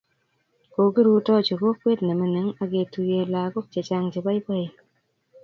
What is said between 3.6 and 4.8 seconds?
chechang' che poipoen